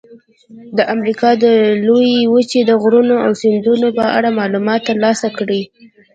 [0.77, 1.45] د امریکا د
[1.85, 5.61] لویې وچې د غرونو او سیندونو په اړه معلومات ترلاسه کړئ.